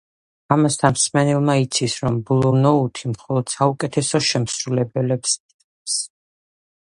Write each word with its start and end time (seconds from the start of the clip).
ამასთან 0.53 0.93
მსმენელმა 0.95 1.55
იცის, 1.63 1.97
რომ 2.05 2.17
„ბლუ 2.29 2.51
ნოუთი“ 2.63 3.11
მხოლოდ 3.13 3.53
საუკეთესო 3.57 4.23
შემსრულებლებს 4.31 5.35
იწვევს. 5.43 6.01